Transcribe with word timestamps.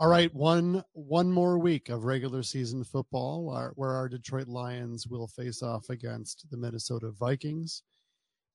All 0.00 0.08
right, 0.08 0.34
one 0.34 0.82
one 0.94 1.30
more 1.30 1.58
week 1.58 1.90
of 1.90 2.04
regular 2.04 2.42
season 2.42 2.82
football, 2.84 3.44
where, 3.44 3.72
where 3.74 3.90
our 3.90 4.08
Detroit 4.08 4.48
Lions 4.48 5.06
will 5.06 5.26
face 5.26 5.62
off 5.62 5.90
against 5.90 6.50
the 6.50 6.56
Minnesota 6.56 7.10
Vikings. 7.10 7.82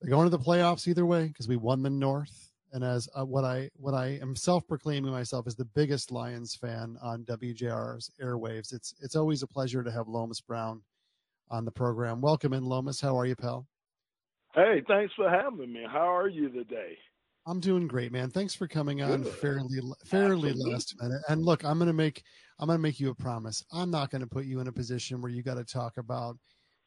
They're 0.02 0.10
going 0.10 0.26
to 0.26 0.36
the 0.36 0.44
playoffs 0.44 0.88
either 0.88 1.06
way 1.06 1.28
because 1.28 1.48
we 1.48 1.56
won 1.56 1.84
the 1.84 1.90
North. 1.92 2.52
And 2.74 2.84
as 2.84 3.08
uh, 3.14 3.26
what 3.26 3.44
I 3.44 3.70
what 3.76 3.94
I 3.94 4.18
am 4.24 4.36
self 4.36 4.68
proclaiming 4.68 5.12
myself 5.12 5.46
as 5.46 5.56
the 5.56 5.66
biggest 5.66 6.12
Lions 6.12 6.56
fan 6.56 6.98
on 7.00 7.24
WJR's 7.26 8.10
airwaves, 8.20 8.74
it's 8.74 8.96
it's 9.00 9.16
always 9.16 9.44
a 9.44 9.48
pleasure 9.48 9.84
to 9.84 9.92
have 9.92 10.08
Lomas 10.08 10.42
Brown 10.42 10.82
on 11.52 11.64
the 11.64 11.70
program. 11.70 12.22
Welcome 12.22 12.54
in, 12.54 12.66
Lomas. 12.66 13.00
How 13.00 13.20
are 13.20 13.28
you, 13.28 13.36
pal? 13.36 13.68
Hey, 14.56 14.82
thanks 14.88 15.14
for 15.14 15.30
having 15.30 15.72
me. 15.72 15.86
How 15.88 16.12
are 16.12 16.28
you 16.28 16.50
today? 16.50 16.98
I'm 17.48 17.60
doing 17.60 17.88
great, 17.88 18.12
man. 18.12 18.30
Thanks 18.32 18.56
for 18.56 18.68
coming 18.68 19.02
on 19.04 19.22
Good. 19.22 19.34
fairly 19.34 19.80
fairly 20.06 20.50
Absolutely. 20.50 20.72
last 20.74 20.96
minute. 21.02 21.22
And 21.30 21.44
look, 21.44 21.64
I'm 21.64 21.78
gonna 21.78 21.94
make 21.94 22.24
I'm 22.60 22.68
gonna 22.68 22.80
make 22.80 23.00
you 23.00 23.10
a 23.10 23.16
promise. 23.16 23.64
I'm 23.72 23.92
not 23.92 24.10
gonna 24.10 24.28
put 24.28 24.46
you 24.46 24.60
in 24.60 24.68
a 24.68 24.72
position 24.72 25.22
where 25.22 25.32
you 25.32 25.44
got 25.44 25.56
to 25.56 25.64
talk 25.64 25.98
about 25.98 26.38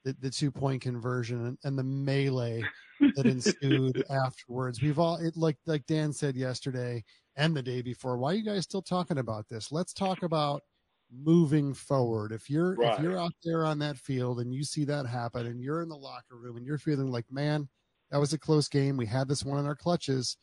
the, 0.04 0.16
the 0.20 0.30
two 0.30 0.50
point 0.50 0.82
conversion 0.82 1.46
and, 1.46 1.58
and, 1.64 1.78
the 1.78 1.82
melee 1.82 2.62
that 3.00 3.26
ensued 3.26 4.04
afterwards. 4.10 4.80
We've 4.80 4.98
all 4.98 5.16
it 5.16 5.36
like 5.36 5.56
like 5.66 5.86
Dan 5.86 6.12
said 6.12 6.36
yesterday 6.36 7.04
and 7.36 7.56
the 7.56 7.62
day 7.62 7.82
before. 7.82 8.18
Why 8.18 8.32
are 8.32 8.34
you 8.34 8.44
guys 8.44 8.64
still 8.64 8.82
talking 8.82 9.18
about 9.18 9.48
this? 9.48 9.70
Let's 9.70 9.92
talk 9.92 10.22
about 10.22 10.62
moving 11.10 11.72
forward. 11.74 12.32
If 12.32 12.50
you're 12.50 12.74
right. 12.74 12.94
if 12.94 13.02
you're 13.02 13.18
out 13.18 13.34
there 13.44 13.64
on 13.64 13.78
that 13.80 13.96
field 13.96 14.40
and 14.40 14.52
you 14.52 14.64
see 14.64 14.84
that 14.84 15.06
happen 15.06 15.46
and 15.46 15.60
you're 15.60 15.82
in 15.82 15.88
the 15.88 15.96
locker 15.96 16.36
room 16.36 16.56
and 16.56 16.66
you're 16.66 16.78
feeling 16.78 17.10
like, 17.10 17.26
man, 17.30 17.68
that 18.10 18.18
was 18.18 18.32
a 18.32 18.38
close 18.38 18.68
game. 18.68 18.96
We 18.96 19.06
had 19.06 19.28
this 19.28 19.44
one 19.44 19.58
in 19.58 19.66
our 19.66 19.76
clutches 19.76 20.36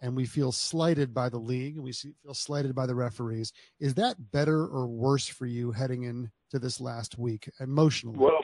and 0.00 0.14
we 0.16 0.26
feel 0.26 0.52
slighted 0.52 1.12
by 1.12 1.28
the 1.28 1.38
league 1.38 1.76
and 1.76 1.84
we 1.84 1.92
feel 1.92 2.34
slighted 2.34 2.74
by 2.74 2.86
the 2.86 2.94
referees. 2.94 3.52
Is 3.80 3.94
that 3.94 4.30
better 4.32 4.66
or 4.66 4.86
worse 4.86 5.26
for 5.26 5.46
you 5.46 5.72
heading 5.72 6.04
into 6.04 6.30
this 6.52 6.80
last 6.80 7.18
week 7.18 7.50
emotionally? 7.60 8.18
Well, 8.18 8.38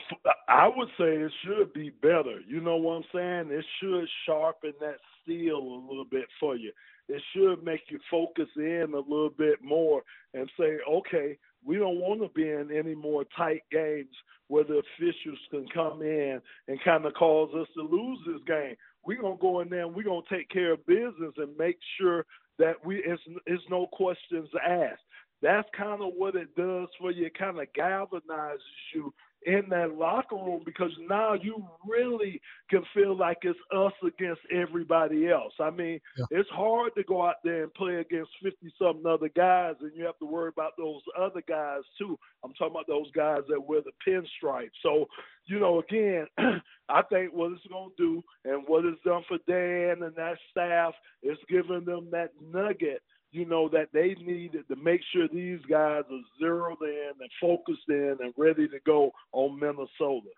I 0.47 0.67
would 0.67 0.89
say 0.97 1.15
it 1.15 1.31
should 1.45 1.73
be 1.73 1.89
better. 1.89 2.39
You 2.47 2.61
know 2.61 2.77
what 2.77 2.97
I'm 2.97 3.03
saying? 3.13 3.57
It 3.57 3.65
should 3.79 4.07
sharpen 4.25 4.73
that 4.79 4.97
steel 5.21 5.57
a 5.57 5.85
little 5.87 6.05
bit 6.09 6.25
for 6.39 6.55
you. 6.55 6.71
It 7.07 7.21
should 7.33 7.63
make 7.63 7.81
you 7.89 7.99
focus 8.09 8.47
in 8.55 8.91
a 8.93 8.99
little 8.99 9.29
bit 9.29 9.61
more 9.61 10.01
and 10.33 10.49
say, 10.59 10.77
okay, 10.89 11.37
we 11.63 11.77
don't 11.77 11.99
want 11.99 12.21
to 12.21 12.29
be 12.29 12.49
in 12.49 12.69
any 12.75 12.95
more 12.95 13.25
tight 13.37 13.61
games 13.71 14.15
where 14.47 14.63
the 14.63 14.81
officials 14.97 15.39
can 15.49 15.65
come 15.73 16.01
in 16.01 16.41
and 16.67 16.83
kind 16.83 17.05
of 17.05 17.13
cause 17.13 17.49
us 17.55 17.67
to 17.75 17.81
lose 17.81 18.19
this 18.27 18.41
game. 18.47 18.75
We're 19.05 19.21
gonna 19.21 19.37
go 19.39 19.61
in 19.61 19.69
there 19.69 19.85
and 19.85 19.95
we're 19.95 20.03
gonna 20.03 20.21
take 20.29 20.49
care 20.49 20.73
of 20.73 20.85
business 20.85 21.33
and 21.37 21.57
make 21.57 21.77
sure 21.99 22.25
that 22.59 22.83
we 22.85 22.97
it's, 22.97 23.21
it's 23.45 23.63
no 23.69 23.87
questions 23.87 24.49
asked. 24.65 25.01
That's 25.41 25.67
kind 25.77 26.01
of 26.01 26.13
what 26.15 26.35
it 26.35 26.55
does 26.55 26.87
for 26.99 27.11
you. 27.11 27.25
It 27.25 27.37
kind 27.37 27.59
of 27.59 27.67
galvanizes 27.77 28.59
you 28.93 29.13
in 29.45 29.63
that 29.69 29.95
locker 29.95 30.35
room 30.35 30.61
because 30.65 30.91
now 31.07 31.33
you 31.33 31.63
really 31.87 32.41
can 32.69 32.83
feel 32.93 33.15
like 33.15 33.37
it's 33.43 33.59
us 33.75 33.93
against 34.05 34.41
everybody 34.51 35.29
else. 35.29 35.53
I 35.59 35.69
mean, 35.69 35.99
yeah. 36.17 36.25
it's 36.31 36.49
hard 36.49 36.93
to 36.95 37.03
go 37.03 37.25
out 37.25 37.35
there 37.43 37.63
and 37.63 37.73
play 37.73 37.95
against 37.95 38.31
50 38.43 38.73
something 38.81 39.05
other 39.05 39.29
guys 39.35 39.75
and 39.81 39.91
you 39.95 40.05
have 40.05 40.17
to 40.19 40.25
worry 40.25 40.49
about 40.49 40.73
those 40.77 41.01
other 41.19 41.43
guys 41.47 41.81
too. 41.97 42.17
I'm 42.43 42.53
talking 42.53 42.73
about 42.73 42.87
those 42.87 43.11
guys 43.11 43.41
that 43.49 43.61
wear 43.61 43.81
the 43.81 43.91
pinstripe. 44.07 44.71
So, 44.81 45.05
you 45.45 45.59
know, 45.59 45.79
again, 45.79 46.25
I 46.89 47.01
think 47.03 47.33
what 47.33 47.51
it's 47.51 47.67
going 47.67 47.91
to 47.97 48.03
do 48.03 48.23
and 48.45 48.63
what 48.67 48.85
it's 48.85 49.01
done 49.03 49.23
for 49.27 49.37
Dan 49.47 50.03
and 50.03 50.15
that 50.15 50.37
staff 50.51 50.93
is 51.23 51.37
giving 51.49 51.85
them 51.85 52.09
that 52.11 52.31
nugget– 52.41 53.01
you 53.35 53.45
know, 53.45 53.67
that 53.67 53.89
they 53.91 54.15
needed 54.25 54.65
to 54.69 54.75
make 54.77 55.01
sure 55.11 55.27
these 55.27 55.59
guys 55.69 56.03
are 56.09 56.21
zeroed 56.39 56.77
in 56.81 57.11
focused 57.41 57.89
in 57.89 58.17
and 58.19 58.33
ready 58.37 58.67
to 58.67 58.79
go 58.85 59.11
on 59.31 59.59
Minnesota. 59.59 60.29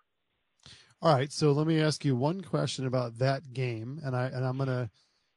All 1.00 1.14
right, 1.14 1.30
so 1.32 1.52
let 1.52 1.66
me 1.66 1.80
ask 1.80 2.04
you 2.04 2.16
one 2.16 2.40
question 2.40 2.86
about 2.86 3.18
that 3.18 3.52
game, 3.52 4.00
and 4.04 4.16
I 4.16 4.26
and 4.26 4.44
I'm 4.44 4.56
going 4.56 4.68
to 4.68 4.90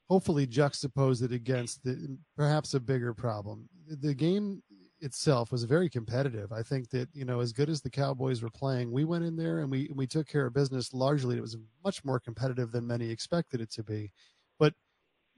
hopefully 0.09 0.47
juxtapose 0.47 1.21
it 1.21 1.31
against 1.31 1.83
the 1.83 2.17
perhaps 2.35 2.73
a 2.73 2.79
bigger 2.79 3.13
problem. 3.13 3.69
The 3.87 4.13
game 4.13 4.63
itself 5.01 5.51
was 5.51 5.63
very 5.63 5.89
competitive. 5.89 6.51
I 6.51 6.63
think 6.63 6.89
that 6.89 7.09
you 7.13 7.25
know, 7.25 7.41
as 7.41 7.53
good 7.53 7.69
as 7.69 7.81
the 7.81 7.89
Cowboys 7.89 8.41
were 8.41 8.49
playing, 8.49 8.91
we 8.91 9.03
went 9.03 9.23
in 9.23 9.35
there 9.35 9.59
and 9.59 9.69
we 9.69 9.89
we 9.93 10.07
took 10.07 10.27
care 10.27 10.47
of 10.47 10.53
business. 10.53 10.93
Largely, 10.93 11.37
it 11.37 11.41
was 11.41 11.57
much 11.83 12.03
more 12.03 12.19
competitive 12.19 12.71
than 12.71 12.87
many 12.87 13.09
expected 13.09 13.61
it 13.61 13.71
to 13.71 13.83
be. 13.83 14.11
But 14.59 14.73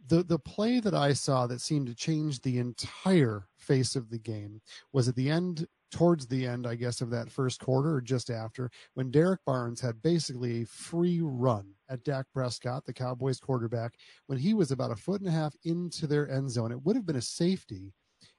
the 0.07 0.23
the 0.23 0.39
play 0.39 0.79
that 0.79 0.93
I 0.93 1.13
saw 1.13 1.47
that 1.47 1.61
seemed 1.61 1.87
to 1.87 1.95
change 1.95 2.41
the 2.41 2.59
entire 2.59 3.47
face 3.57 3.95
of 3.95 4.09
the 4.09 4.19
game 4.19 4.61
was 4.91 5.07
at 5.07 5.15
the 5.15 5.29
end 5.29 5.67
towards 5.93 6.25
the 6.25 6.47
end, 6.47 6.65
I 6.65 6.73
guess, 6.73 7.01
of 7.01 7.11
that 7.11 7.31
first 7.31 7.59
quarter 7.59 7.93
or 7.93 8.01
just 8.01 8.31
after, 8.31 8.71
when 8.95 9.11
Derrick 9.11 9.39
Barnes 9.45 9.79
had 9.79 10.01
basically 10.01 10.63
a 10.63 10.65
free 10.65 11.21
run 11.21 11.67
at 11.87 12.03
Dak 12.03 12.25
Prescott, 12.33 12.83
the 12.85 12.93
Cowboys 12.93 13.39
quarterback, 13.39 13.93
when 14.25 14.39
he 14.39 14.55
was 14.55 14.71
about 14.71 14.91
a 14.91 14.95
foot 14.95 15.21
and 15.21 15.29
a 15.29 15.31
half 15.31 15.53
into 15.65 16.07
their 16.07 16.29
end 16.31 16.49
zone. 16.49 16.71
It 16.71 16.81
would 16.83 16.95
have 16.95 17.05
been 17.05 17.17
a 17.17 17.21
safety. 17.21 17.93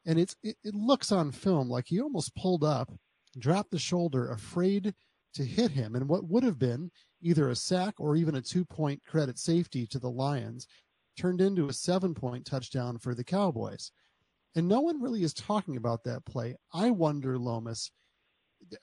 And 0.05 0.19
it's 0.19 0.35
it, 0.43 0.57
it 0.65 0.75
looks 0.75 1.13
on 1.13 1.31
film 1.31 1.71
like 1.71 1.87
he 1.87 2.01
almost 2.01 2.35
pulled 2.35 2.65
up, 2.65 2.93
dropped 3.39 3.71
the 3.71 3.79
shoulder, 3.79 4.33
afraid 4.33 4.93
to 5.35 5.45
hit 5.45 5.71
him. 5.71 5.95
And 5.95 6.09
what 6.09 6.29
would 6.29 6.43
have 6.43 6.59
been 6.59 6.91
either 7.23 7.51
a 7.51 7.57
sack 7.57 7.95
or 7.99 8.17
even 8.17 8.35
a 8.35 8.43
two 8.43 8.65
point 8.65 9.01
credit 9.07 9.39
safety 9.39 9.87
to 9.87 10.01
the 10.01 10.11
Lions 10.11 10.67
turned 11.17 11.41
into 11.41 11.69
a 11.69 11.73
seven 11.73 12.15
point 12.15 12.45
touchdown 12.45 12.99
for 12.99 13.15
the 13.15 13.25
Cowboys. 13.25 13.93
And 14.57 14.69
no 14.69 14.81
one 14.81 15.03
really 15.03 15.23
is 15.23 15.35
talking 15.35 15.77
about 15.77 16.05
that 16.05 16.25
play. 16.25 16.57
I 16.73 16.91
wonder, 16.91 17.39
Lomas, 17.39 17.91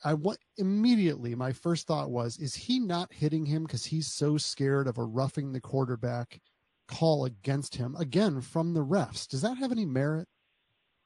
I 0.04 0.14
want 0.14 0.38
immediately 0.58 1.34
my 1.34 1.52
first 1.52 1.86
thought 1.86 2.10
was, 2.10 2.38
is 2.38 2.54
he 2.54 2.78
not 2.78 3.12
hitting 3.12 3.46
him 3.46 3.64
because 3.64 3.84
he's 3.86 4.06
so 4.06 4.36
scared 4.36 4.86
of 4.86 4.98
a 4.98 5.04
roughing 5.04 5.52
the 5.52 5.60
quarterback 5.60 6.40
call 6.88 7.24
against 7.24 7.76
him 7.76 7.96
again 7.96 8.40
from 8.40 8.74
the 8.74 8.84
refs? 8.84 9.26
Does 9.26 9.42
that 9.42 9.56
have 9.56 9.72
any 9.72 9.86
merit? 9.86 10.28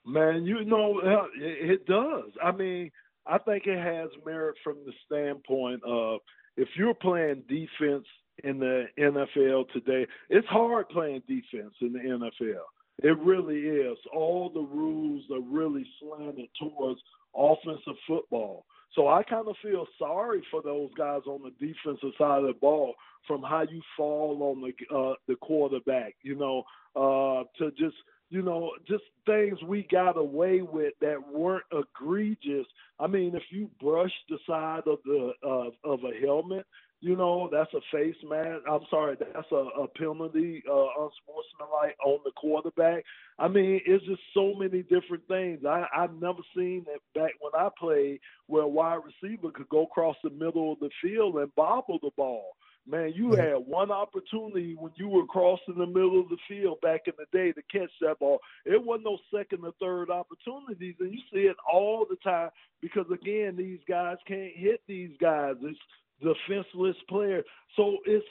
Man, 0.04 0.44
you 0.44 0.64
know, 0.64 1.00
it 1.34 1.86
does. 1.86 2.30
I 2.42 2.52
mean, 2.52 2.90
I 3.26 3.38
think 3.38 3.66
it 3.66 3.78
has 3.78 4.08
merit 4.24 4.56
from 4.62 4.76
the 4.84 4.92
standpoint 5.04 5.82
of 5.84 6.20
if 6.56 6.68
you're 6.76 6.94
playing 6.94 7.42
defense 7.48 8.06
in 8.44 8.58
the 8.58 8.86
NFL 8.98 9.70
today. 9.72 10.06
It's 10.28 10.46
hard 10.48 10.88
playing 10.90 11.22
defense 11.26 11.74
in 11.80 11.92
the 11.92 11.98
NFL. 11.98 12.62
It 13.02 13.18
really 13.18 13.60
is. 13.60 13.98
All 14.12 14.50
the 14.50 14.60
rules 14.60 15.24
are 15.30 15.40
really 15.40 15.86
slanted 16.00 16.48
towards 16.58 17.00
offensive 17.34 17.96
football. 18.06 18.64
So 18.94 19.08
I 19.08 19.22
kind 19.22 19.46
of 19.46 19.56
feel 19.62 19.86
sorry 19.98 20.42
for 20.50 20.62
those 20.62 20.90
guys 20.96 21.20
on 21.26 21.42
the 21.42 21.50
defensive 21.66 22.12
side 22.16 22.38
of 22.40 22.46
the 22.46 22.54
ball 22.60 22.94
from 23.26 23.42
how 23.42 23.62
you 23.70 23.82
fall 23.96 24.38
on 24.42 24.62
the 24.62 24.96
uh, 24.96 25.14
the 25.28 25.36
quarterback. 25.36 26.14
You 26.22 26.36
know, 26.36 26.62
uh, 26.94 27.44
to 27.58 27.70
just 27.72 27.96
you 28.30 28.40
know 28.40 28.70
just 28.88 29.04
things 29.26 29.62
we 29.64 29.86
got 29.90 30.16
away 30.16 30.62
with 30.62 30.94
that 31.02 31.16
weren't 31.30 31.64
egregious. 31.72 32.66
I 32.98 33.06
mean, 33.06 33.34
if 33.34 33.42
you 33.50 33.68
brush 33.80 34.12
the 34.30 34.38
side 34.46 34.84
of 34.86 34.98
the 35.04 35.32
uh, 35.44 35.88
of 35.88 36.00
a 36.04 36.18
helmet, 36.24 36.64
you 37.00 37.16
know, 37.16 37.50
that's 37.52 37.65
a 37.76 37.96
face 37.96 38.16
man. 38.28 38.60
I'm 38.68 38.80
sorry, 38.90 39.16
that's 39.18 39.52
a, 39.52 39.54
a 39.54 39.88
penalty, 39.88 40.62
uh, 40.68 41.04
unsportsmanlike 41.04 41.96
on 42.04 42.20
the 42.24 42.32
quarterback. 42.36 43.04
I 43.38 43.48
mean, 43.48 43.80
it's 43.86 44.04
just 44.06 44.22
so 44.34 44.54
many 44.54 44.82
different 44.82 45.26
things. 45.28 45.60
I, 45.64 45.86
I've 45.96 46.14
never 46.14 46.40
seen 46.56 46.86
it 46.88 47.02
back 47.14 47.32
when 47.40 47.52
I 47.54 47.68
played 47.78 48.20
where 48.46 48.62
a 48.62 48.68
wide 48.68 49.00
receiver 49.04 49.50
could 49.50 49.68
go 49.68 49.84
across 49.84 50.16
the 50.24 50.30
middle 50.30 50.72
of 50.72 50.80
the 50.80 50.90
field 51.02 51.36
and 51.36 51.54
bobble 51.54 51.98
the 52.02 52.10
ball. 52.16 52.56
Man, 52.88 53.12
you 53.16 53.32
had 53.32 53.56
one 53.66 53.90
opportunity 53.90 54.76
when 54.78 54.92
you 54.94 55.08
were 55.08 55.26
crossing 55.26 55.74
the 55.76 55.86
middle 55.86 56.20
of 56.20 56.28
the 56.28 56.36
field 56.48 56.80
back 56.82 57.02
in 57.06 57.14
the 57.18 57.26
day 57.36 57.50
to 57.50 57.62
catch 57.70 57.90
that 58.00 58.20
ball. 58.20 58.38
It 58.64 58.82
wasn't 58.82 59.06
no 59.06 59.18
second 59.34 59.64
or 59.64 59.72
third 59.80 60.08
opportunities, 60.08 60.94
and 61.00 61.12
you 61.12 61.18
see 61.32 61.48
it 61.48 61.56
all 61.70 62.06
the 62.08 62.14
time 62.22 62.50
because 62.80 63.06
again, 63.12 63.56
these 63.56 63.80
guys 63.88 64.18
can't 64.28 64.52
hit 64.54 64.82
these 64.86 65.10
guys. 65.20 65.56
It's 65.62 65.78
defenseless 66.20 66.96
player. 67.08 67.42
So 67.76 67.98
it's 68.04 68.24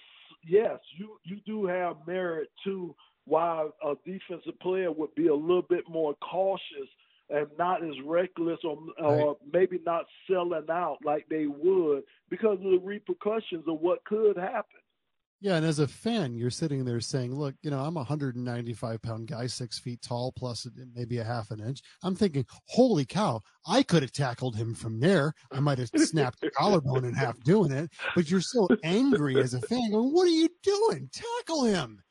yes, 0.48 0.80
you 0.98 1.18
you 1.24 1.38
do 1.46 1.66
have 1.66 1.98
merit 2.08 2.50
to 2.66 2.96
why 3.26 3.68
a 3.84 3.94
defensive 4.06 4.60
player 4.60 4.92
would 4.92 5.14
be 5.16 5.28
a 5.28 5.36
little 5.36 5.66
bit 5.68 5.84
more 5.90 6.16
cautious 6.16 6.90
and 7.30 7.48
not 7.58 7.84
as 7.84 7.96
reckless 8.06 8.60
or, 8.64 8.78
or 9.00 9.38
maybe 9.52 9.80
not 9.84 10.06
selling 10.30 10.70
out 10.70 10.98
like 11.04 11.26
they 11.28 11.48
would 11.48 12.04
because 12.30 12.58
of 12.58 12.72
the 12.72 12.80
repercussions 12.84 13.64
of 13.68 13.80
what 13.80 14.04
could 14.06 14.38
happen. 14.38 14.80
Yeah, 15.46 15.58
and 15.58 15.66
as 15.68 15.78
a 15.78 15.88
fan, 15.88 16.34
you're 16.34 16.50
sitting 16.50 16.86
there 16.86 17.00
saying, 17.00 17.36
"Look, 17.36 17.54
you 17.62 17.70
know, 17.70 17.80
I'm 17.80 17.98
a 17.98 18.00
195 18.00 19.00
pound 19.04 19.28
guy, 19.28 19.46
six 19.46 19.78
feet 19.78 20.02
tall, 20.02 20.32
plus 20.32 20.66
maybe 20.96 21.20
a 21.20 21.24
half 21.24 21.52
an 21.52 21.60
inch." 21.60 21.84
I'm 22.02 22.16
thinking, 22.16 22.48
"Holy 22.68 23.06
cow! 23.06 23.44
I 23.68 23.84
could 23.84 24.02
have 24.02 24.12
tackled 24.12 24.56
him 24.56 24.74
from 24.74 25.00
there. 25.00 25.36
I 25.52 25.60
might 25.60 25.78
have 25.78 25.92
snapped 25.98 26.42
the 26.42 26.50
collarbone 26.50 27.06
in 27.06 27.14
half 27.14 27.40
doing 27.42 27.72
it." 27.72 27.92
But 28.16 28.32
you're 28.32 28.42
so 28.42 28.68
angry 28.84 29.40
as 29.40 29.54
a 29.54 29.62
fan, 29.62 29.92
going, 29.92 30.12
"What 30.12 30.28
are 30.28 30.32
you 30.32 30.50
doing? 30.64 31.12
Tackle 31.14 31.66
him!" 31.66 32.02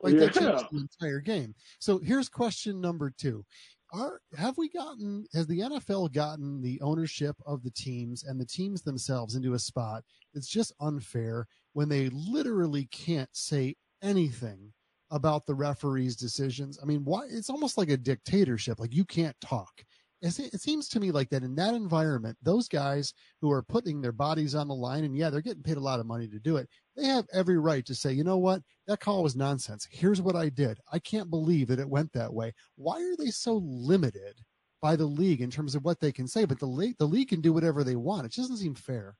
Like 0.00 0.14
yeah. 0.14 0.20
that 0.26 0.34
changed 0.34 0.64
the 0.70 0.78
entire 0.78 1.20
game. 1.20 1.52
So 1.80 1.98
here's 1.98 2.28
question 2.28 2.80
number 2.80 3.10
two: 3.10 3.44
are 3.92 4.20
have 4.36 4.56
we 4.56 4.68
gotten 4.68 5.26
has 5.34 5.48
the 5.48 5.58
NFL 5.58 6.12
gotten 6.12 6.60
the 6.62 6.80
ownership 6.80 7.34
of 7.44 7.64
the 7.64 7.72
teams 7.72 8.22
and 8.22 8.40
the 8.40 8.46
teams 8.46 8.82
themselves 8.82 9.34
into 9.34 9.54
a 9.54 9.58
spot 9.58 10.04
that's 10.32 10.48
just 10.48 10.72
unfair 10.80 11.48
when 11.74 11.88
they 11.88 12.08
literally 12.08 12.86
can't 12.86 13.28
say 13.32 13.76
anything 14.02 14.72
about 15.10 15.46
the 15.46 15.54
referee's 15.54 16.16
decisions? 16.16 16.78
I 16.82 16.86
mean, 16.86 17.04
why 17.04 17.26
it's 17.28 17.50
almost 17.50 17.76
like 17.76 17.90
a 17.90 17.96
dictatorship. 17.96 18.80
Like 18.80 18.94
you 18.94 19.04
can't 19.04 19.38
talk. 19.40 19.84
It 20.22 20.58
seems 20.58 20.88
to 20.88 21.00
me 21.00 21.10
like 21.10 21.28
that 21.30 21.42
in 21.42 21.54
that 21.56 21.74
environment, 21.74 22.38
those 22.42 22.66
guys 22.66 23.12
who 23.42 23.50
are 23.50 23.62
putting 23.62 24.00
their 24.00 24.10
bodies 24.10 24.54
on 24.54 24.68
the 24.68 24.74
line, 24.74 25.04
and 25.04 25.14
yeah, 25.14 25.28
they're 25.28 25.42
getting 25.42 25.62
paid 25.62 25.76
a 25.76 25.80
lot 25.80 26.00
of 26.00 26.06
money 26.06 26.26
to 26.28 26.38
do 26.38 26.56
it. 26.56 26.66
They 26.96 27.04
have 27.04 27.26
every 27.34 27.58
right 27.58 27.84
to 27.84 27.94
say, 27.94 28.14
you 28.14 28.24
know 28.24 28.38
what, 28.38 28.62
that 28.86 29.00
call 29.00 29.22
was 29.22 29.36
nonsense. 29.36 29.86
Here's 29.90 30.22
what 30.22 30.34
I 30.34 30.48
did. 30.48 30.78
I 30.90 30.98
can't 30.98 31.28
believe 31.28 31.66
that 31.68 31.78
it 31.78 31.90
went 31.90 32.10
that 32.14 32.32
way. 32.32 32.54
Why 32.76 33.02
are 33.02 33.16
they 33.18 33.30
so 33.30 33.60
limited 33.66 34.40
by 34.80 34.96
the 34.96 35.04
league 35.04 35.42
in 35.42 35.50
terms 35.50 35.74
of 35.74 35.84
what 35.84 36.00
they 36.00 36.12
can 36.12 36.26
say? 36.26 36.46
But 36.46 36.58
the 36.58 36.64
league, 36.64 36.96
the 36.98 37.04
league 37.04 37.28
can 37.28 37.42
do 37.42 37.52
whatever 37.52 37.84
they 37.84 37.96
want. 37.96 38.24
It 38.24 38.32
just 38.32 38.48
doesn't 38.48 38.64
seem 38.64 38.74
fair. 38.74 39.16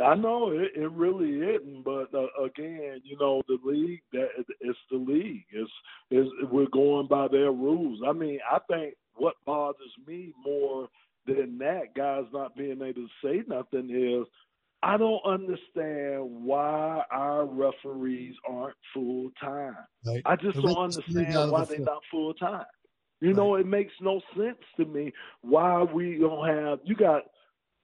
I 0.00 0.14
know 0.14 0.50
it, 0.50 0.72
it 0.74 0.90
really 0.92 1.40
isn't, 1.54 1.84
but 1.84 2.12
uh, 2.14 2.44
again, 2.44 3.00
you 3.04 3.16
know, 3.18 3.42
the 3.48 3.58
league 3.64 4.02
that 4.12 4.28
it's 4.60 4.78
the 4.90 4.96
league. 4.96 5.44
It's 5.50 5.70
is 6.10 6.26
we're 6.50 6.66
going 6.72 7.06
by 7.08 7.28
their 7.28 7.52
rules. 7.52 8.00
I 8.06 8.12
mean, 8.12 8.38
I 8.50 8.58
think 8.68 8.94
what 9.14 9.34
bothers 9.44 9.92
me 10.06 10.32
more 10.44 10.88
than 11.26 11.58
that, 11.58 11.94
guys 11.94 12.24
not 12.32 12.56
being 12.56 12.80
able 12.82 12.94
to 12.94 13.08
say 13.22 13.42
nothing 13.46 13.90
is 13.90 14.26
I 14.82 14.96
don't 14.96 15.24
understand 15.26 16.22
why 16.44 17.02
our 17.10 17.44
referees 17.44 18.34
aren't 18.48 18.76
full 18.94 19.30
time. 19.40 19.76
Right. 20.06 20.22
I 20.24 20.36
just 20.36 20.56
don't 20.56 20.76
understand 20.76 21.52
why 21.52 21.64
they're 21.64 21.80
not 21.80 22.02
full 22.10 22.32
time. 22.34 22.64
You 23.20 23.28
right. 23.28 23.36
know, 23.36 23.56
it 23.56 23.66
makes 23.66 23.92
no 24.00 24.22
sense 24.36 24.58
to 24.78 24.86
me 24.86 25.12
why 25.42 25.82
we 25.82 26.18
don't 26.18 26.46
have 26.48 26.78
you 26.84 26.96
got 26.96 27.24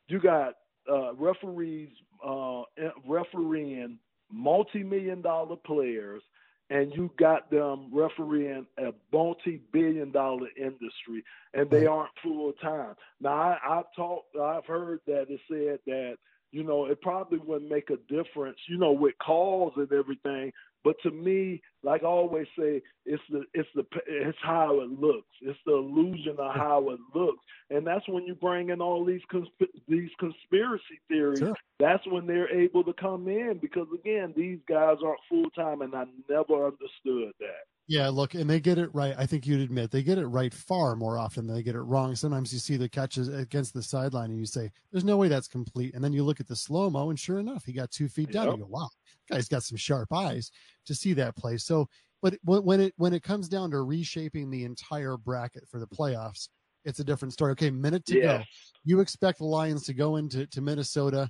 you 0.09 0.21
got 0.21 0.55
uh, 0.91 1.15
referees 1.15 1.91
uh, 2.25 2.63
refereeing 3.07 3.99
multi-million 4.31 5.23
dollar 5.23 5.57
players 5.57 6.23
and 6.69 6.93
you 6.95 7.11
got 7.19 7.51
them 7.51 7.91
refereeing 7.93 8.67
a 8.79 8.93
multi-billion 9.13 10.11
dollar 10.11 10.49
industry 10.57 11.23
and 11.55 11.71
they 11.71 11.87
aren't 11.87 12.11
full 12.23 12.53
time. 12.61 12.95
Now 13.21 13.31
I, 13.31 13.59
I've 13.79 13.85
talked 13.95 14.37
I've 14.37 14.67
heard 14.67 15.01
that 15.07 15.27
it 15.29 15.41
said 15.49 15.79
that, 15.87 16.17
you 16.51 16.65
know, 16.65 16.87
it 16.87 17.01
probably 17.01 17.39
wouldn't 17.39 17.71
make 17.71 17.91
a 17.91 17.97
difference, 18.13 18.59
you 18.69 18.79
know, 18.79 18.93
with 18.93 19.15
calls 19.25 19.75
and 19.77 19.91
everything, 19.93 20.53
but 20.85 20.97
to 21.03 21.11
me, 21.11 21.63
like 21.87 22.03
I 22.03 22.07
always 22.07 22.49
say, 22.59 22.83
it's 23.05 23.23
the 23.31 23.45
it's 23.55 23.69
the 23.77 23.85
it's 24.09 24.37
how 24.43 24.81
it 24.81 24.91
looks. 25.01 25.29
It's 25.41 25.59
the 25.65 25.75
illusion 25.75 26.35
of 26.37 26.53
how 26.53 26.91
it 26.91 26.99
looks, 27.15 27.45
and 27.71 27.87
that's 27.87 28.07
when 28.09 28.25
you 28.25 28.35
bring 28.35 28.71
in 28.71 28.81
all 28.81 29.05
these 29.05 29.21
consp- 29.33 29.69
these 29.89 30.11
conspiracy 30.19 31.01
theories. 31.09 31.39
Sure. 31.39 31.55
That's 31.79 32.05
when 32.09 32.27
they're 32.27 32.51
able 32.53 32.83
to 32.83 32.93
come 32.95 33.29
in 33.29 33.59
because 33.63 33.87
again, 33.95 34.35
these 34.37 34.59
guys 34.69 34.97
aren't 35.05 35.21
full 35.29 35.49
time, 35.51 35.81
and 35.83 35.95
I 35.95 36.07
never 36.29 36.67
understood 36.67 37.33
that. 37.39 37.65
Yeah, 37.89 38.09
look, 38.09 38.35
and 38.35 38.51
they 38.51 38.59
get 38.59 38.79
it 38.79 38.93
right. 38.93 39.15
I 39.17 39.27
think 39.27 39.47
you'd 39.47 39.61
admit 39.61 39.93
they 39.93 40.03
get 40.03 40.19
it 40.19 40.27
right 40.27 40.53
far 40.53 40.97
more 40.97 41.19
often 41.19 41.47
than 41.47 41.55
they 41.55 41.63
get 41.63 41.77
it 41.77 41.83
wrong. 41.83 42.17
Sometimes 42.17 42.53
you 42.53 42.59
see 42.59 42.77
the 42.77 42.89
catches 42.89 43.29
against 43.29 43.75
the 43.75 43.83
sideline 43.83 44.31
and 44.31 44.41
you 44.41 44.47
say, 44.47 44.73
"There's 44.91 45.05
no 45.05 45.17
way 45.17 45.29
that's 45.29 45.47
complete," 45.47 45.95
and 45.95 46.03
then 46.03 46.13
you 46.13 46.25
look 46.25 46.41
at 46.41 46.49
the 46.49 46.57
slow 46.57 46.91
mo, 46.91 47.11
and 47.11 47.21
sure 47.21 47.39
enough, 47.39 47.65
he 47.65 47.73
got 47.73 47.93
two 47.93 48.09
feet 48.09 48.33
down. 48.33 48.47
Yep. 48.47 48.57
You 48.57 48.63
go, 48.65 48.71
"Wow, 48.71 48.89
guy's 49.31 49.49
got 49.49 49.63
some 49.63 49.77
sharp 49.77 50.13
eyes 50.13 50.51
to 50.87 50.95
see 50.95 51.13
that 51.15 51.37
play." 51.37 51.57
So, 51.57 51.89
but 52.23 52.35
when 52.45 52.81
it 52.81 52.95
when 52.97 53.13
it 53.13 53.23
comes 53.23 53.49
down 53.49 53.71
to 53.73 53.83
reshaping 53.83 54.51
the 54.51 54.65
entire 54.65 55.17
bracket 55.17 55.69
for 55.69 55.79
the 55.79 55.87
playoffs, 55.87 56.49
it's 56.85 57.01
a 57.01 57.05
different 57.05 57.33
story. 57.33 57.53
Okay, 57.53 57.71
minute 57.71 58.05
to 58.07 58.21
go. 58.21 58.43
You 58.85 59.01
expect 59.01 59.39
the 59.39 59.45
Lions 59.45 59.85
to 59.85 59.95
go 59.95 60.17
into 60.17 60.47
to 60.47 60.61
Minnesota 60.61 61.29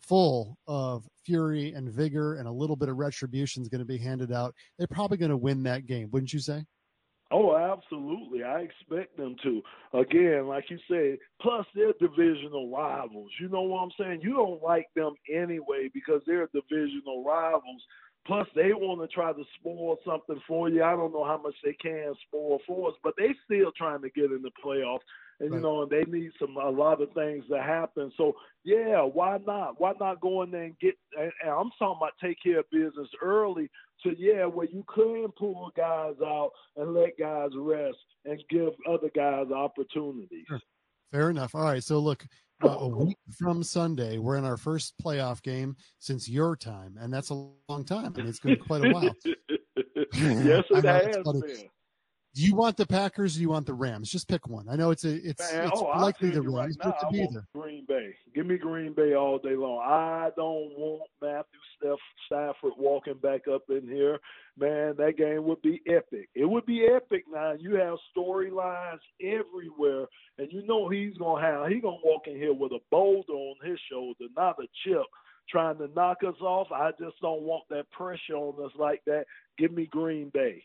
full 0.00 0.58
of 0.66 1.06
fury 1.24 1.72
and 1.74 1.88
vigor 1.88 2.34
and 2.34 2.48
a 2.48 2.52
little 2.52 2.74
bit 2.74 2.88
of 2.88 2.96
retribution 2.96 3.62
is 3.62 3.68
going 3.68 3.78
to 3.78 3.84
be 3.84 3.98
handed 3.98 4.32
out. 4.32 4.52
They're 4.76 4.88
probably 4.88 5.16
going 5.16 5.30
to 5.30 5.36
win 5.36 5.62
that 5.62 5.86
game, 5.86 6.08
wouldn't 6.10 6.32
you 6.32 6.40
say? 6.40 6.64
Oh, 7.30 7.56
absolutely. 7.56 8.42
I 8.42 8.60
expect 8.60 9.16
them 9.16 9.36
to. 9.42 9.62
Again, 9.94 10.48
like 10.48 10.64
you 10.68 10.78
said, 10.90 11.18
plus 11.40 11.64
they're 11.74 11.94
divisional 12.00 12.70
rivals. 12.70 13.30
You 13.40 13.48
know 13.48 13.62
what 13.62 13.84
I'm 13.84 13.90
saying? 13.98 14.20
You 14.22 14.34
don't 14.34 14.62
like 14.62 14.88
them 14.94 15.14
anyway 15.32 15.88
because 15.94 16.20
they're 16.26 16.48
divisional 16.52 17.24
rivals. 17.24 17.82
Plus, 18.26 18.46
they 18.54 18.72
want 18.72 19.00
to 19.00 19.12
try 19.12 19.32
to 19.32 19.42
spoil 19.58 19.96
something 20.06 20.40
for 20.46 20.68
you. 20.68 20.84
I 20.84 20.92
don't 20.92 21.12
know 21.12 21.24
how 21.24 21.40
much 21.42 21.56
they 21.64 21.72
can 21.72 22.14
spoil 22.28 22.60
for 22.66 22.90
us, 22.90 22.94
but 23.02 23.14
they 23.18 23.34
still 23.44 23.72
trying 23.76 24.02
to 24.02 24.10
get 24.10 24.30
in 24.30 24.42
the 24.42 24.50
playoffs 24.64 25.00
and 25.40 25.50
right. 25.50 25.56
you 25.56 25.62
know, 25.62 25.82
and 25.82 25.90
they 25.90 26.04
need 26.10 26.30
some 26.38 26.56
a 26.56 26.70
lot 26.70 27.02
of 27.02 27.12
things 27.14 27.44
to 27.50 27.60
happen. 27.60 28.12
So 28.16 28.34
yeah, 28.64 29.02
why 29.02 29.38
not? 29.44 29.80
Why 29.80 29.92
not 29.98 30.20
go 30.20 30.42
in 30.42 30.52
there 30.52 30.64
and 30.64 30.78
get? 30.78 30.94
And, 31.18 31.32
and 31.42 31.50
I'm 31.50 31.70
talking 31.78 31.98
about 31.98 32.12
take 32.22 32.38
care 32.42 32.60
of 32.60 32.70
business 32.70 33.08
early. 33.20 33.68
So 34.02 34.10
yeah, 34.16 34.46
where 34.46 34.68
you 34.68 34.84
can 34.94 35.28
pull 35.36 35.72
guys 35.76 36.14
out 36.24 36.52
and 36.76 36.94
let 36.94 37.18
guys 37.18 37.50
rest 37.56 37.98
and 38.24 38.42
give 38.48 38.70
other 38.88 39.10
guys 39.14 39.46
opportunities. 39.50 40.44
Sure. 40.48 40.60
Fair 41.12 41.30
enough. 41.30 41.54
All 41.54 41.62
right. 41.62 41.84
So 41.84 41.98
look, 41.98 42.26
uh, 42.64 42.68
a 42.68 42.88
week 42.88 43.18
from 43.38 43.62
Sunday, 43.62 44.18
we're 44.18 44.36
in 44.36 44.44
our 44.44 44.56
first 44.56 44.94
playoff 45.02 45.42
game 45.42 45.76
since 45.98 46.28
your 46.28 46.56
time, 46.56 46.96
and 46.98 47.12
that's 47.12 47.30
a 47.30 47.48
long 47.68 47.84
time. 47.84 48.12
Mean, 48.16 48.26
it's 48.26 48.40
been 48.40 48.56
quite 48.56 48.84
a 48.84 48.90
while. 48.90 49.14
yes, 50.14 50.64
it 50.70 50.84
has 50.84 51.16
been. 51.16 51.42
Do 52.34 52.42
you 52.42 52.54
want 52.54 52.78
the 52.78 52.86
Packers? 52.86 53.34
Or 53.34 53.38
do 53.38 53.42
you 53.42 53.50
want 53.50 53.66
the 53.66 53.74
Rams? 53.74 54.10
Just 54.10 54.26
pick 54.26 54.48
one. 54.48 54.66
I 54.66 54.76
know 54.76 54.90
it's 54.90 55.04
a 55.04 55.14
it's, 55.14 55.52
Man, 55.52 55.68
it's 55.68 55.80
oh, 55.80 55.84
likely 56.00 56.30
the 56.30 56.40
Rams, 56.40 56.78
right 56.82 56.94
but 57.00 57.10
to 57.10 57.16
either. 57.16 57.46
Green 57.54 57.84
Bay. 57.86 58.14
Give 58.34 58.46
me 58.46 58.56
Green 58.56 58.94
Bay 58.94 59.14
all 59.14 59.38
day 59.38 59.54
long. 59.54 59.82
I 59.84 60.30
don't 60.34 60.70
want 60.78 61.02
Matthew 61.20 61.60
Steph, 61.76 61.98
Stafford 62.26 62.72
walking 62.78 63.18
back 63.22 63.42
up 63.52 63.64
in 63.68 63.86
here. 63.86 64.18
Man, 64.56 64.94
that 64.96 65.18
game 65.18 65.44
would 65.44 65.60
be 65.60 65.82
epic. 65.86 66.30
It 66.34 66.46
would 66.46 66.64
be 66.64 66.86
epic. 66.86 67.24
Now 67.30 67.52
you 67.58 67.74
have 67.74 67.98
storylines 68.16 69.00
everywhere, 69.20 70.06
and 70.42 70.52
you 70.52 70.66
know 70.66 70.88
he's 70.88 71.16
gonna 71.16 71.40
have 71.40 71.68
he's 71.68 71.82
gonna 71.82 71.96
walk 72.04 72.26
in 72.26 72.36
here 72.36 72.52
with 72.52 72.72
a 72.72 72.80
boulder 72.90 73.32
on 73.32 73.54
his 73.64 73.78
shoulder, 73.90 74.24
not 74.36 74.56
a 74.58 74.66
chip 74.84 75.04
trying 75.48 75.78
to 75.78 75.88
knock 75.94 76.18
us 76.26 76.40
off. 76.40 76.68
I 76.72 76.90
just 77.00 77.20
don't 77.20 77.42
want 77.42 77.64
that 77.70 77.90
pressure 77.90 78.36
on 78.36 78.64
us 78.64 78.72
like 78.78 79.02
that. 79.06 79.24
Give 79.58 79.72
me 79.72 79.86
Green 79.86 80.30
Bay. 80.32 80.62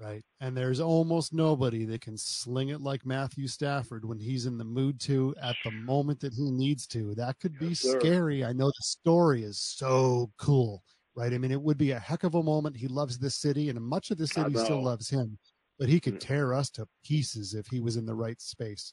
Right. 0.00 0.24
And 0.40 0.56
there's 0.56 0.80
almost 0.80 1.32
nobody 1.32 1.84
that 1.84 2.00
can 2.00 2.18
sling 2.18 2.70
it 2.70 2.80
like 2.80 3.06
Matthew 3.06 3.46
Stafford 3.46 4.04
when 4.04 4.18
he's 4.18 4.46
in 4.46 4.58
the 4.58 4.64
mood 4.64 4.98
to 5.02 5.36
at 5.40 5.54
the 5.64 5.70
moment 5.70 6.18
that 6.20 6.34
he 6.34 6.50
needs 6.50 6.86
to. 6.88 7.14
That 7.14 7.38
could 7.38 7.56
be 7.60 7.68
yes, 7.68 7.86
scary. 8.00 8.44
I 8.44 8.52
know 8.52 8.66
the 8.66 8.82
story 8.82 9.44
is 9.44 9.60
so 9.60 10.32
cool, 10.36 10.82
right? 11.14 11.32
I 11.32 11.38
mean, 11.38 11.52
it 11.52 11.62
would 11.62 11.78
be 11.78 11.92
a 11.92 11.98
heck 11.98 12.24
of 12.24 12.34
a 12.34 12.42
moment. 12.42 12.76
He 12.76 12.88
loves 12.88 13.18
this 13.18 13.36
city, 13.36 13.70
and 13.70 13.80
much 13.80 14.10
of 14.10 14.18
the 14.18 14.26
city 14.26 14.56
still 14.56 14.82
loves 14.82 15.08
him, 15.08 15.38
but 15.78 15.88
he 15.88 16.00
could 16.00 16.14
mm. 16.14 16.20
tear 16.20 16.54
us 16.54 16.70
to 16.70 16.86
pieces 17.04 17.54
if 17.54 17.66
he 17.66 17.80
was 17.80 17.96
in 17.96 18.06
the 18.06 18.14
right 18.14 18.40
space. 18.40 18.92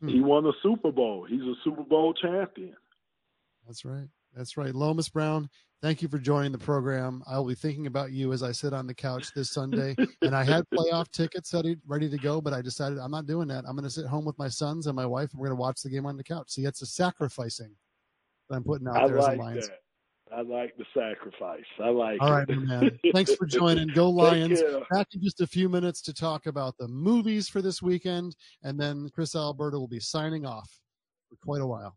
Hmm. 0.00 0.08
He 0.08 0.20
won 0.20 0.44
the 0.44 0.52
Super 0.62 0.90
Bowl. 0.90 1.26
He's 1.28 1.42
a 1.42 1.54
Super 1.64 1.82
Bowl 1.82 2.12
champion. 2.14 2.76
That's 3.66 3.84
right. 3.84 4.08
That's 4.34 4.56
right. 4.56 4.74
Lomas 4.74 5.08
Brown, 5.08 5.48
thank 5.82 6.02
you 6.02 6.08
for 6.08 6.18
joining 6.18 6.52
the 6.52 6.58
program. 6.58 7.22
I 7.26 7.38
will 7.38 7.48
be 7.48 7.54
thinking 7.54 7.86
about 7.86 8.12
you 8.12 8.32
as 8.32 8.42
I 8.42 8.52
sit 8.52 8.72
on 8.72 8.86
the 8.86 8.94
couch 8.94 9.28
this 9.34 9.50
Sunday. 9.50 9.94
and 10.22 10.34
I 10.34 10.42
had 10.42 10.64
playoff 10.72 11.10
tickets 11.12 11.52
ready, 11.52 11.76
ready 11.86 12.08
to 12.08 12.18
go, 12.18 12.40
but 12.40 12.52
I 12.52 12.62
decided 12.62 12.98
I'm 12.98 13.10
not 13.10 13.26
doing 13.26 13.48
that. 13.48 13.64
I'm 13.66 13.76
going 13.76 13.84
to 13.84 13.90
sit 13.90 14.06
home 14.06 14.24
with 14.24 14.38
my 14.38 14.48
sons 14.48 14.86
and 14.86 14.96
my 14.96 15.06
wife, 15.06 15.30
and 15.32 15.40
we're 15.40 15.48
going 15.48 15.58
to 15.58 15.60
watch 15.60 15.82
the 15.82 15.90
game 15.90 16.06
on 16.06 16.16
the 16.16 16.24
couch. 16.24 16.50
See, 16.50 16.64
that's 16.64 16.82
a 16.82 16.86
sacrificing 16.86 17.74
that 18.48 18.56
I'm 18.56 18.64
putting 18.64 18.88
out 18.88 18.96
I 18.96 19.06
there 19.06 19.18
like 19.18 19.32
as 19.32 19.38
a 19.38 19.42
Lions. 19.42 19.68
That. 19.68 19.78
I 20.34 20.40
like 20.42 20.74
the 20.76 20.84
sacrifice. 20.94 21.64
I 21.82 21.90
like 21.90 22.20
All 22.20 22.32
right, 22.32 22.48
man. 22.48 22.98
Thanks 23.12 23.34
for 23.34 23.46
joining. 23.46 23.88
Go 23.88 24.08
Lions. 24.08 24.62
Back 24.90 25.08
in 25.14 25.22
just 25.22 25.40
a 25.40 25.46
few 25.46 25.68
minutes 25.68 26.00
to 26.02 26.14
talk 26.14 26.46
about 26.46 26.76
the 26.78 26.88
movies 26.88 27.48
for 27.48 27.60
this 27.60 27.82
weekend, 27.82 28.36
and 28.62 28.80
then 28.80 29.08
Chris 29.14 29.34
Alberta 29.34 29.78
will 29.78 29.88
be 29.88 30.00
signing 30.00 30.46
off 30.46 30.70
for 31.28 31.36
quite 31.44 31.60
a 31.60 31.66
while. 31.66 31.96